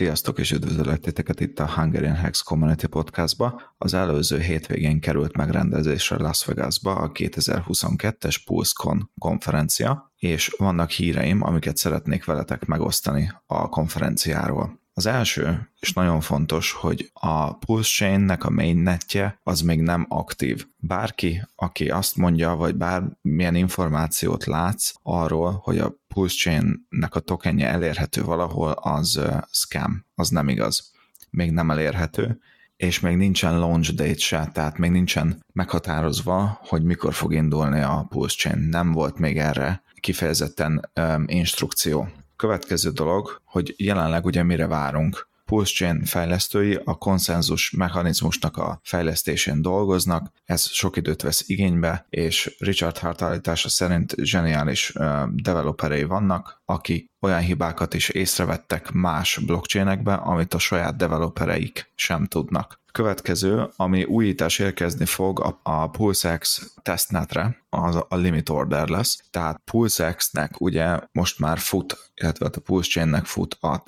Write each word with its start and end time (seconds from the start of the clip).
Sziasztok 0.00 0.38
és 0.38 0.52
üdvözöllek 0.52 1.00
titeket 1.00 1.40
itt 1.40 1.58
a 1.58 1.70
Hungarian 1.70 2.14
Hex 2.14 2.42
Community 2.42 2.84
Podcastba. 2.84 3.62
Az 3.78 3.94
előző 3.94 4.38
hétvégén 4.38 5.00
került 5.00 5.36
megrendezésre 5.36 6.16
Las 6.16 6.44
Vegasba 6.44 6.94
a 6.94 7.10
2022-es 7.12 8.36
PulseCon 8.44 9.10
konferencia, 9.18 10.12
és 10.16 10.54
vannak 10.58 10.90
híreim, 10.90 11.42
amiket 11.42 11.76
szeretnék 11.76 12.24
veletek 12.24 12.64
megosztani 12.64 13.32
a 13.46 13.68
konferenciáról. 13.68 14.79
Az 15.00 15.06
első, 15.06 15.70
és 15.78 15.92
nagyon 15.92 16.20
fontos, 16.20 16.72
hogy 16.72 17.10
a 17.12 17.56
Pulse 17.56 18.04
Chain-nek 18.04 18.44
a 18.44 18.50
mainnetje 18.50 19.38
az 19.42 19.60
még 19.60 19.80
nem 19.80 20.06
aktív. 20.08 20.66
Bárki, 20.76 21.42
aki 21.54 21.90
azt 21.90 22.16
mondja, 22.16 22.54
vagy 22.54 22.74
bármilyen 22.74 23.54
információt 23.54 24.44
látsz 24.44 24.92
arról, 25.02 25.60
hogy 25.62 25.78
a 25.78 25.94
Pulse 26.08 26.36
Chain-nek 26.36 27.14
a 27.14 27.20
tokenje 27.20 27.68
elérhető 27.68 28.22
valahol, 28.22 28.70
az 28.70 29.20
scam, 29.50 30.06
az 30.14 30.28
nem 30.28 30.48
igaz. 30.48 30.92
Még 31.30 31.50
nem 31.50 31.70
elérhető, 31.70 32.40
és 32.76 33.00
még 33.00 33.16
nincsen 33.16 33.58
launch 33.58 33.92
date 33.92 34.18
se, 34.18 34.50
tehát 34.52 34.78
még 34.78 34.90
nincsen 34.90 35.44
meghatározva, 35.52 36.60
hogy 36.62 36.82
mikor 36.82 37.14
fog 37.14 37.32
indulni 37.32 37.80
a 37.80 38.06
Pulse 38.08 38.36
Chain. 38.36 38.68
Nem 38.68 38.92
volt 38.92 39.18
még 39.18 39.38
erre 39.38 39.82
kifejezetten 40.00 40.90
um, 41.00 41.24
instrukció. 41.26 42.08
Következő 42.40 42.90
dolog, 42.90 43.40
hogy 43.44 43.74
jelenleg 43.76 44.24
ugye 44.24 44.42
mire 44.42 44.66
várunk. 44.66 45.28
PulseChain 45.44 46.04
fejlesztői 46.04 46.80
a 46.84 46.94
konszenzus 46.94 47.70
mechanizmusnak 47.70 48.56
a 48.56 48.80
fejlesztésén 48.82 49.62
dolgoznak, 49.62 50.32
ez 50.44 50.62
sok 50.70 50.96
időt 50.96 51.22
vesz 51.22 51.48
igénybe, 51.48 52.06
és 52.10 52.56
Richard 52.58 52.98
Hart 52.98 53.22
állítása 53.22 53.68
szerint 53.68 54.14
zseniális 54.16 54.92
developerei 55.34 56.04
vannak, 56.04 56.62
akik 56.64 57.10
olyan 57.20 57.40
hibákat 57.40 57.94
is 57.94 58.08
észrevettek 58.08 58.90
más 58.90 59.38
blockchainekbe, 59.46 60.14
amit 60.14 60.54
a 60.54 60.58
saját 60.58 60.96
developereik 60.96 61.92
sem 61.94 62.26
tudnak. 62.26 62.79
Következő, 62.92 63.68
ami 63.76 64.04
újítás 64.04 64.58
érkezni 64.58 65.04
fog 65.04 65.40
a, 65.40 65.60
a 65.62 65.90
PulseX 65.90 66.72
testnetre, 66.82 67.56
az 67.68 67.96
a 68.08 68.16
limit 68.16 68.48
order 68.48 68.88
lesz. 68.88 69.22
Tehát 69.30 69.60
PulseX-nek 69.64 70.60
ugye 70.60 70.98
most 71.12 71.38
már 71.38 71.58
fut, 71.58 72.12
illetve 72.14 72.46
a 72.46 72.60
PulseChain-nek 72.60 73.24
fut 73.24 73.56
a 73.60 73.82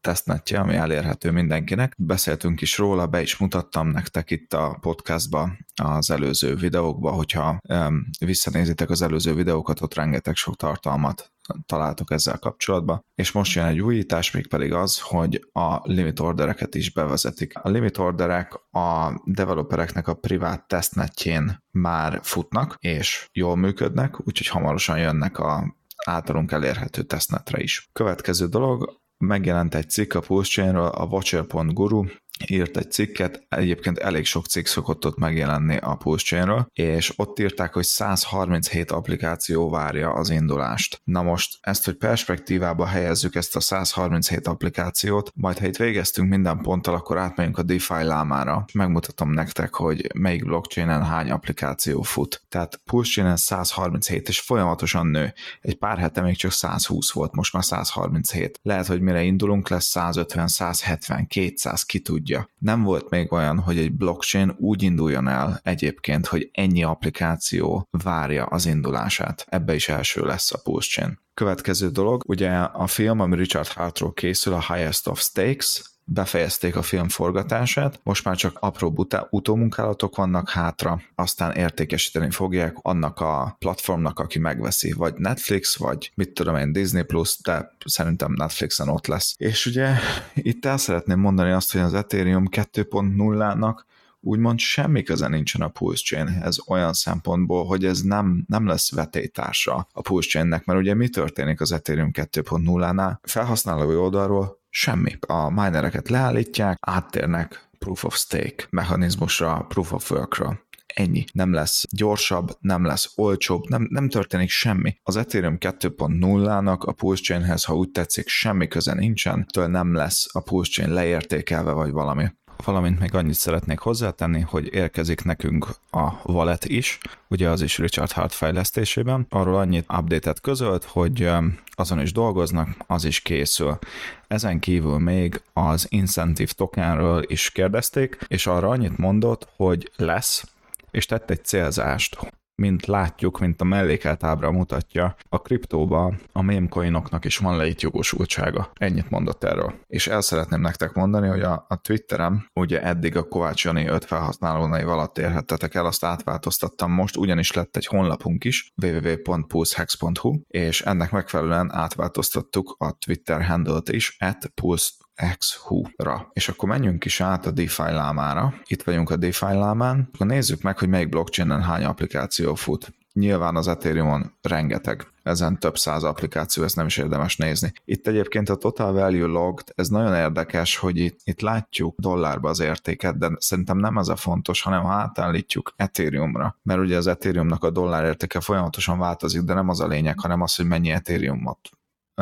testnetje, 0.00 0.58
ami 0.58 0.74
elérhető 0.74 1.30
mindenkinek. 1.30 1.94
Beszéltünk 1.98 2.60
is 2.60 2.78
róla, 2.78 3.06
be 3.06 3.22
is 3.22 3.36
mutattam 3.36 3.88
nektek 3.88 4.30
itt 4.30 4.52
a 4.52 4.78
podcastba 4.80 5.50
az 5.82 6.10
előző 6.10 6.54
videókba, 6.54 7.10
hogyha 7.10 7.58
um, 7.68 8.06
visszanézitek 8.18 8.90
az 8.90 9.02
előző 9.02 9.34
videókat, 9.34 9.80
ott 9.80 9.94
rengeteg 9.94 10.34
sok 10.34 10.56
tartalmat 10.56 11.34
találtok 11.66 12.10
ezzel 12.10 12.38
kapcsolatban. 12.38 13.04
És 13.14 13.32
most 13.32 13.54
jön 13.54 13.64
egy 13.64 13.80
újítás, 13.80 14.30
még 14.30 14.48
pedig 14.48 14.72
az, 14.72 15.00
hogy 15.00 15.48
a 15.52 15.80
limit 15.82 16.20
ordereket 16.20 16.74
is 16.74 16.92
bevezetik. 16.92 17.58
A 17.58 17.68
limit 17.68 17.98
orderek 17.98 18.54
a 18.70 19.20
developereknek 19.24 20.08
a 20.08 20.14
privát 20.14 20.68
testnetjén 20.68 21.64
már 21.70 22.20
futnak, 22.22 22.76
és 22.78 23.28
jól 23.32 23.56
működnek, 23.56 24.26
úgyhogy 24.26 24.46
hamarosan 24.46 24.98
jönnek 24.98 25.38
a 25.38 25.76
általunk 26.04 26.52
elérhető 26.52 27.02
testnetre 27.02 27.62
is. 27.62 27.88
Következő 27.92 28.46
dolog, 28.46 29.00
megjelent 29.18 29.74
egy 29.74 29.90
cikk 29.90 30.14
a 30.14 30.20
Pulse 30.20 30.78
a 30.78 31.04
Watcher.guru 31.04 32.04
írt 32.50 32.76
egy 32.76 32.90
cikket, 32.90 33.46
egyébként 33.48 33.98
elég 33.98 34.24
sok 34.24 34.46
cikk 34.46 34.66
szokott 34.66 35.06
ott 35.06 35.18
megjelenni 35.18 35.76
a 35.76 35.94
Pulse 35.94 36.68
és 36.72 37.12
ott 37.16 37.38
írták, 37.38 37.72
hogy 37.72 37.84
137 37.84 38.90
applikáció 38.90 39.70
várja 39.70 40.12
az 40.12 40.30
indulást. 40.30 41.00
Na 41.04 41.22
most 41.22 41.58
ezt, 41.60 41.84
hogy 41.84 41.94
perspektívába 41.94 42.86
helyezzük 42.86 43.34
ezt 43.34 43.56
a 43.56 43.60
137 43.60 44.46
applikációt, 44.46 45.32
majd 45.34 45.58
ha 45.58 45.66
itt 45.66 45.76
végeztünk 45.76 46.28
minden 46.28 46.58
ponttal, 46.58 46.94
akkor 46.94 47.18
átmegyünk 47.18 47.58
a 47.58 47.62
DeFi 47.62 48.02
lámára, 48.02 48.64
megmutatom 48.72 49.30
nektek, 49.30 49.74
hogy 49.74 50.06
melyik 50.14 50.44
blockchainen 50.44 51.04
hány 51.04 51.30
applikáció 51.30 52.02
fut. 52.02 52.42
Tehát 52.48 52.80
Pulse 52.84 53.36
137, 53.36 54.28
és 54.28 54.40
folyamatosan 54.40 55.06
nő. 55.06 55.32
Egy 55.60 55.78
pár 55.78 55.98
hete 55.98 56.20
még 56.20 56.36
csak 56.36 56.52
120 56.52 57.12
volt, 57.12 57.34
most 57.34 57.52
már 57.52 57.64
137. 57.64 58.60
Lehet, 58.62 58.86
hogy 58.86 59.00
mire 59.00 59.22
indulunk, 59.22 59.68
lesz 59.68 59.86
150, 59.86 60.48
170, 60.48 61.26
200, 61.26 61.82
ki 61.82 62.00
tudja 62.00 62.35
tudja. 62.36 62.54
Nem 62.58 62.82
volt 62.82 63.10
még 63.10 63.32
olyan, 63.32 63.58
hogy 63.58 63.78
egy 63.78 63.92
blockchain 63.92 64.54
úgy 64.58 64.82
induljon 64.82 65.28
el 65.28 65.60
egyébként, 65.62 66.26
hogy 66.26 66.48
ennyi 66.52 66.82
applikáció 66.82 67.88
várja 67.90 68.44
az 68.44 68.66
indulását. 68.66 69.46
Ebbe 69.48 69.74
is 69.74 69.88
első 69.88 70.24
lesz 70.24 70.52
a 70.52 70.60
Pulse 70.62 71.00
Chain. 71.00 71.18
Következő 71.34 71.88
dolog, 71.88 72.22
ugye 72.26 72.50
a 72.58 72.86
film, 72.86 73.20
ami 73.20 73.36
Richard 73.36 73.68
Hartról 73.68 74.12
készül, 74.12 74.52
a 74.52 74.74
Highest 74.74 75.08
of 75.08 75.20
Stakes, 75.20 75.82
befejezték 76.08 76.76
a 76.76 76.82
film 76.82 77.08
forgatását, 77.08 78.00
most 78.02 78.24
már 78.24 78.36
csak 78.36 78.56
apró 78.60 78.92
buta, 78.92 79.26
utómunkálatok 79.30 80.16
vannak 80.16 80.50
hátra, 80.50 81.00
aztán 81.14 81.52
értékesíteni 81.52 82.30
fogják 82.30 82.76
annak 82.82 83.20
a 83.20 83.56
platformnak, 83.58 84.18
aki 84.18 84.38
megveszi, 84.38 84.92
vagy 84.92 85.14
Netflix, 85.14 85.76
vagy 85.76 86.12
mit 86.14 86.32
tudom 86.32 86.56
én, 86.56 86.72
Disney 86.72 87.02
Plus, 87.02 87.38
de 87.42 87.70
szerintem 87.84 88.32
Netflixen 88.32 88.88
ott 88.88 89.06
lesz. 89.06 89.34
És 89.38 89.66
ugye 89.66 89.94
itt 90.34 90.64
el 90.64 90.76
szeretném 90.76 91.18
mondani 91.18 91.50
azt, 91.50 91.72
hogy 91.72 91.80
az 91.80 91.94
Ethereum 91.94 92.44
2.0-nak 92.50 93.78
úgymond 94.20 94.58
semmi 94.58 95.02
köze 95.02 95.28
nincsen 95.28 95.60
a 95.60 95.68
Pulse 95.68 96.02
Chainhez 96.02 96.58
olyan 96.68 96.92
szempontból, 96.92 97.64
hogy 97.64 97.84
ez 97.84 98.00
nem, 98.00 98.44
nem 98.48 98.66
lesz 98.66 98.92
vetétársa 98.92 99.88
a 99.92 100.00
Pulse 100.00 100.28
Chainnek, 100.28 100.64
mert 100.64 100.78
ugye 100.78 100.94
mi 100.94 101.08
történik 101.08 101.60
az 101.60 101.72
Ethereum 101.72 102.10
2.0-nál? 102.12 103.18
Felhasználói 103.22 103.94
oldalról 103.94 104.64
Semmi. 104.78 105.16
A 105.20 105.50
minereket 105.50 106.08
leállítják, 106.08 106.78
áttérnek 106.80 107.68
proof 107.78 108.04
of 108.04 108.16
stake 108.16 108.66
mechanizmusra, 108.70 109.64
proof 109.68 109.92
of 109.92 110.10
workra. 110.10 110.60
Ennyi. 110.86 111.24
Nem 111.32 111.52
lesz 111.52 111.84
gyorsabb, 111.90 112.56
nem 112.60 112.84
lesz 112.84 113.12
olcsóbb, 113.14 113.68
nem, 113.68 113.86
nem 113.90 114.08
történik 114.08 114.50
semmi. 114.50 114.96
Az 115.02 115.16
Ethereum 115.16 115.56
2.0-nak 115.60 116.78
a 116.78 116.92
Pulse 116.92 117.22
Chainhez, 117.22 117.64
ha 117.64 117.74
úgy 117.74 117.90
tetszik, 117.90 118.28
semmi 118.28 118.68
köze 118.68 118.94
nincsen, 118.94 119.46
től 119.52 119.66
nem 119.66 119.94
lesz 119.94 120.28
a 120.32 120.40
Pulse 120.40 120.70
Chain 120.70 120.92
leértékelve 120.94 121.72
vagy 121.72 121.90
valami 121.90 122.26
valamint 122.64 123.00
még 123.00 123.14
annyit 123.14 123.34
szeretnék 123.34 123.78
hozzátenni, 123.78 124.40
hogy 124.40 124.74
érkezik 124.74 125.24
nekünk 125.24 125.66
a 125.90 126.10
Wallet 126.22 126.64
is, 126.64 126.98
ugye 127.28 127.48
az 127.48 127.62
is 127.62 127.78
Richard 127.78 128.12
Hart 128.12 128.32
fejlesztésében. 128.32 129.26
Arról 129.28 129.56
annyit 129.56 129.92
update-et 129.92 130.40
közölt, 130.40 130.84
hogy 130.84 131.30
azon 131.70 132.00
is 132.00 132.12
dolgoznak, 132.12 132.68
az 132.86 133.04
is 133.04 133.20
készül. 133.20 133.78
Ezen 134.26 134.58
kívül 134.58 134.98
még 134.98 135.42
az 135.52 135.86
incentive 135.88 136.52
tokenről 136.52 137.24
is 137.26 137.50
kérdezték, 137.50 138.18
és 138.28 138.46
arra 138.46 138.68
annyit 138.68 138.98
mondott, 138.98 139.48
hogy 139.56 139.90
lesz, 139.96 140.44
és 140.90 141.06
tett 141.06 141.30
egy 141.30 141.44
célzást, 141.44 142.18
mint 142.56 142.86
látjuk, 142.86 143.40
mint 143.40 143.60
a 143.60 143.64
mellékelt 143.64 144.24
ábra 144.24 144.50
mutatja, 144.50 145.16
a 145.28 145.42
kriptóba 145.42 146.14
a 146.32 146.42
mémcoinoknak 146.42 147.24
is 147.24 147.38
van 147.38 147.56
leit 147.56 147.82
jogosultsága. 147.82 148.70
Ennyit 148.74 149.10
mondott 149.10 149.44
erről. 149.44 149.74
És 149.86 150.06
el 150.06 150.20
szeretném 150.20 150.60
nektek 150.60 150.92
mondani, 150.92 151.28
hogy 151.28 151.42
a, 151.42 151.66
a 151.68 151.80
Twitterem, 151.80 152.48
ugye 152.54 152.82
eddig 152.82 153.16
a 153.16 153.28
Kovács 153.28 153.64
Jani 153.64 153.86
5 153.86 154.04
felhasználónai 154.04 154.82
alatt 154.82 155.18
érhettetek 155.18 155.74
el, 155.74 155.86
azt 155.86 156.04
átváltoztattam 156.04 156.92
most, 156.92 157.16
ugyanis 157.16 157.52
lett 157.52 157.76
egy 157.76 157.86
honlapunk 157.86 158.44
is, 158.44 158.72
www.pulsehex.hu, 158.82 160.40
és 160.48 160.80
ennek 160.80 161.10
megfelelően 161.10 161.72
átváltoztattuk 161.72 162.74
a 162.78 162.92
Twitter 162.92 163.44
handle-t 163.44 163.88
is, 163.88 164.16
at 164.20 164.50
pulse 164.54 164.90
XHU-ra. 165.38 166.30
És 166.32 166.48
akkor 166.48 166.68
menjünk 166.68 167.04
is 167.04 167.20
át 167.20 167.46
a 167.46 167.50
DeFi 167.50 167.82
lámára. 167.82 168.54
Itt 168.66 168.82
vagyunk 168.82 169.10
a 169.10 169.16
DeFi 169.16 169.44
lámán. 169.44 170.10
Akkor 170.14 170.26
nézzük 170.26 170.62
meg, 170.62 170.78
hogy 170.78 170.88
melyik 170.88 171.08
blockchainen 171.08 171.62
hány 171.62 171.84
applikáció 171.84 172.54
fut. 172.54 172.94
Nyilván 173.12 173.56
az 173.56 173.68
Ethereum-on 173.68 174.32
rengeteg, 174.42 175.06
ezen 175.22 175.58
több 175.58 175.76
száz 175.78 176.02
applikáció, 176.02 176.64
ezt 176.64 176.76
nem 176.76 176.86
is 176.86 176.96
érdemes 176.96 177.36
nézni. 177.36 177.72
Itt 177.84 178.06
egyébként 178.06 178.48
a 178.48 178.56
Total 178.56 178.92
Value 178.92 179.26
Logged, 179.26 179.68
ez 179.74 179.88
nagyon 179.88 180.14
érdekes, 180.14 180.76
hogy 180.76 180.98
itt, 180.98 181.20
itt 181.24 181.40
látjuk 181.40 181.98
dollárba 181.98 182.48
az 182.48 182.60
értéket, 182.60 183.18
de 183.18 183.30
szerintem 183.38 183.78
nem 183.78 183.98
ez 183.98 184.08
a 184.08 184.16
fontos, 184.16 184.62
hanem 184.62 184.82
ha 184.82 184.92
átállítjuk 184.92 185.72
Ethereumra, 185.76 186.58
mert 186.62 186.80
ugye 186.80 186.96
az 186.96 187.06
Ethereumnak 187.06 187.64
a 187.64 187.70
dollár 187.70 188.04
értéke 188.04 188.40
folyamatosan 188.40 188.98
változik, 188.98 189.42
de 189.42 189.54
nem 189.54 189.68
az 189.68 189.80
a 189.80 189.86
lényeg, 189.86 190.20
hanem 190.20 190.42
az, 190.42 190.54
hogy 190.54 190.66
mennyi 190.66 190.90
Ethereumot 190.90 191.70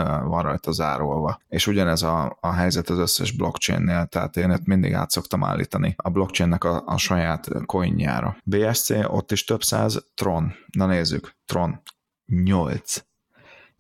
van 0.02 0.42
rajta 0.42 0.72
zárolva. 0.72 1.40
És 1.48 1.66
ugyanez 1.66 2.02
a, 2.02 2.36
a 2.40 2.52
helyzet 2.52 2.88
az 2.88 2.98
összes 2.98 3.30
blockchainnél, 3.30 4.06
tehát 4.06 4.36
én 4.36 4.50
itt 4.50 4.66
mindig 4.66 4.92
át 4.92 5.10
szoktam 5.10 5.44
állítani 5.44 5.94
a 5.96 6.10
blockchainnek 6.10 6.64
a, 6.64 6.82
a 6.86 6.96
saját 6.96 7.48
coinjára. 7.66 8.36
BSC, 8.44 8.90
ott 8.90 9.32
is 9.32 9.44
több 9.44 9.62
száz, 9.62 10.04
Tron. 10.14 10.54
Na 10.72 10.86
nézzük, 10.86 11.34
Tron. 11.46 11.82
8. 12.26 13.04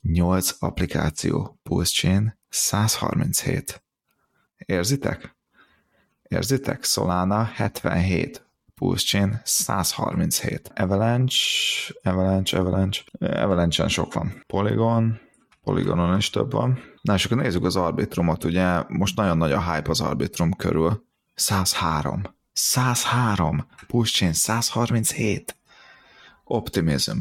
8 0.02 0.50
applikáció, 0.58 1.58
Pulse 1.62 1.92
Chain, 1.92 2.38
137. 2.48 3.84
Érzitek? 4.56 5.36
Érzitek? 6.22 6.84
Solana 6.84 7.44
77. 7.44 8.44
Pulse 8.74 9.06
Chain 9.06 9.40
137. 9.44 10.72
Avalanche, 10.74 11.38
Avalanche, 12.02 12.58
Avalanche, 12.58 13.02
Avalanche-en 13.18 13.88
sok 13.88 14.12
van. 14.12 14.42
Polygon, 14.46 15.20
Polygonon 15.64 16.16
is 16.16 16.30
több 16.30 16.52
van. 16.52 16.78
Na 17.00 17.14
és 17.14 17.24
akkor 17.24 17.36
nézzük 17.36 17.64
az 17.64 17.76
Arbitrumot, 17.76 18.44
ugye 18.44 18.82
most 18.88 19.16
nagyon 19.16 19.36
nagy 19.36 19.52
a 19.52 19.72
hype 19.72 19.90
az 19.90 20.00
Arbitrum 20.00 20.52
körül. 20.52 21.06
103. 21.34 22.22
103. 22.52 23.66
Pulse 23.86 24.12
Chain 24.16 24.32
137. 24.32 25.56
Optimism. 26.44 27.18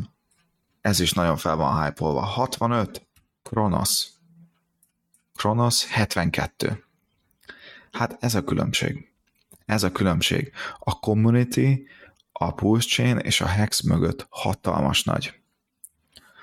Ez 0.81 0.99
is 0.99 1.13
nagyon 1.13 1.37
fel 1.37 1.55
van 1.55 1.83
hype-olva. 1.83 2.21
65. 2.21 3.07
Kronos. 3.43 4.07
Kronos 5.35 5.85
72. 5.85 6.85
Hát 7.91 8.17
ez 8.19 8.35
a 8.35 8.43
különbség. 8.43 9.13
Ez 9.65 9.83
a 9.83 9.91
különbség. 9.91 10.51
A 10.79 10.99
community, 10.99 11.87
a 12.31 12.53
Pulse 12.53 12.87
Chain 12.87 13.17
és 13.17 13.41
a 13.41 13.47
Hex 13.47 13.81
mögött 13.81 14.27
hatalmas 14.29 15.03
nagy. 15.03 15.41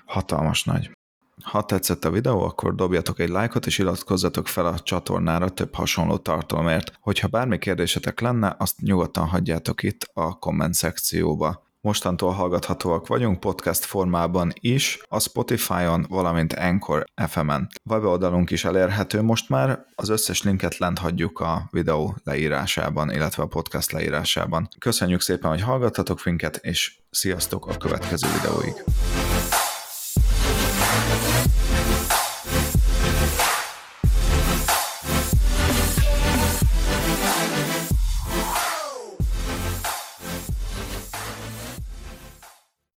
Hatalmas 0.06 0.64
nagy. 0.64 0.98
Ha 1.42 1.64
tetszett 1.64 2.04
a 2.04 2.10
videó, 2.10 2.42
akkor 2.42 2.74
dobjatok 2.74 3.18
egy 3.18 3.28
lájkot, 3.28 3.66
és 3.66 3.78
iratkozzatok 3.78 4.48
fel 4.48 4.66
a 4.66 4.78
csatornára 4.78 5.48
több 5.48 5.74
hasonló 5.74 6.16
tartalomért. 6.16 6.92
Hogyha 7.00 7.28
bármi 7.28 7.58
kérdésetek 7.58 8.20
lenne, 8.20 8.54
azt 8.58 8.80
nyugodtan 8.80 9.26
hagyjátok 9.26 9.82
itt 9.82 10.10
a 10.12 10.38
komment 10.38 10.74
szekcióba. 10.74 11.68
Mostantól 11.82 12.32
hallgathatóak 12.32 13.06
vagyunk 13.06 13.40
podcast 13.40 13.84
formában 13.84 14.52
is, 14.54 14.98
a 15.08 15.20
Spotify-on, 15.20 16.06
valamint 16.08 16.52
Anchor 16.52 17.04
FM-en. 17.28 17.68
Weboldalunk 17.84 18.50
is 18.50 18.64
elérhető 18.64 19.22
most 19.22 19.48
már, 19.48 19.84
az 19.94 20.08
összes 20.08 20.42
linket 20.42 20.78
lent 20.78 20.98
hagyjuk 20.98 21.40
a 21.40 21.68
videó 21.70 22.16
leírásában, 22.24 23.10
illetve 23.10 23.42
a 23.42 23.46
podcast 23.46 23.92
leírásában. 23.92 24.68
Köszönjük 24.78 25.20
szépen, 25.20 25.50
hogy 25.50 25.60
hallgattatok 25.60 26.24
minket, 26.24 26.56
és 26.56 26.98
sziasztok 27.10 27.66
a 27.66 27.76
következő 27.76 28.28
videóig! 28.40 28.74